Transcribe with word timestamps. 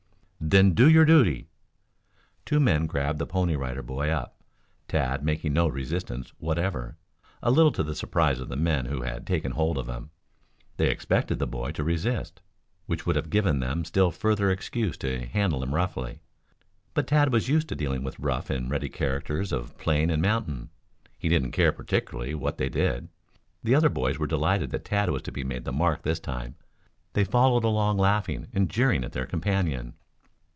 "Then 0.43 0.73
do 0.73 0.89
your 0.89 1.05
duty!" 1.05 1.47
Two 2.45 2.59
men 2.59 2.87
grabbed 2.87 3.19
the 3.19 3.27
Pony 3.27 3.55
Rider 3.55 3.83
boy 3.83 4.09
up, 4.09 4.41
Tad 4.87 5.23
making 5.23 5.53
no 5.53 5.67
resistance 5.67 6.33
whatever, 6.39 6.97
a 7.43 7.51
little 7.51 7.71
to 7.73 7.83
the 7.83 7.93
surprise 7.95 8.39
of 8.39 8.49
the 8.49 8.55
men 8.57 8.85
who 8.87 9.03
had 9.03 9.25
taken 9.27 9.51
hold 9.51 9.77
of 9.77 9.87
him. 9.87 10.09
They 10.77 10.89
expected 10.89 11.37
the 11.37 11.45
boy 11.47 11.71
to 11.73 11.83
resist, 11.85 12.41
which 12.87 13.05
would 13.05 13.15
have 13.15 13.29
given 13.29 13.59
them 13.59 13.85
still 13.85 14.09
further 14.09 14.49
excuse 14.49 14.97
to 14.97 15.27
handle 15.27 15.61
him 15.61 15.75
roughly. 15.75 16.21
But 16.95 17.05
Tad 17.07 17.31
was 17.31 17.47
used 17.47 17.69
to 17.69 17.75
dealing 17.75 18.03
with 18.03 18.15
the 18.15 18.23
rough 18.23 18.49
and 18.49 18.69
ready 18.69 18.89
characters 18.89 19.51
of 19.53 19.77
plain 19.77 20.09
and 20.09 20.23
mountain. 20.23 20.71
He 21.19 21.29
didn't 21.29 21.51
care 21.51 21.71
particularly 21.71 22.33
what 22.33 22.57
they 22.57 22.67
did. 22.67 23.09
The 23.63 23.75
other 23.75 23.89
boys 23.89 24.17
were 24.17 24.27
delighted 24.27 24.71
that 24.71 24.85
Tad 24.85 25.11
was 25.11 25.21
to 25.21 25.31
be 25.31 25.43
made 25.43 25.65
the 25.65 25.71
mark 25.71 26.01
this 26.01 26.19
time. 26.19 26.55
They 27.13 27.23
followed 27.25 27.63
along 27.63 27.99
laughing 27.99 28.47
and 28.53 28.69
jeering 28.71 29.03
at 29.03 29.11
their 29.13 29.27
companion. 29.27 29.93